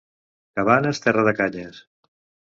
[0.59, 1.85] Cabanes, terra de canyes.